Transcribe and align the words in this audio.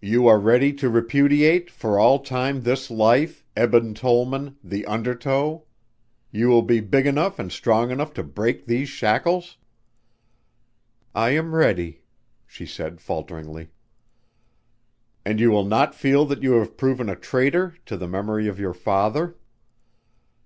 "You 0.00 0.26
are 0.28 0.40
ready 0.40 0.72
to 0.72 0.88
repudiate, 0.88 1.70
for 1.70 1.98
all 2.00 2.20
time 2.20 2.62
this 2.62 2.90
life... 2.90 3.44
Eben 3.54 3.92
Tollman... 3.92 4.56
the 4.64 4.86
undertow? 4.86 5.64
You 6.30 6.48
will 6.48 6.62
be 6.62 6.80
big 6.80 7.06
enough 7.06 7.38
and 7.38 7.52
strong 7.52 7.90
enough 7.90 8.14
to 8.14 8.22
break 8.22 8.64
these 8.64 8.88
shackles?" 8.88 9.58
"I 11.14 11.32
am 11.32 11.54
ready" 11.54 12.00
she 12.46 12.64
said 12.64 12.98
falteringly. 13.02 13.68
"And 15.22 15.38
you 15.38 15.50
will 15.50 15.66
not 15.66 15.94
feel 15.94 16.24
that 16.24 16.42
you 16.42 16.52
have 16.52 16.78
proven 16.78 17.10
a 17.10 17.14
traitor 17.14 17.74
to 17.84 17.98
the 17.98 18.08
memory 18.08 18.48
of 18.48 18.58
your 18.58 18.72
father?" 18.72 19.36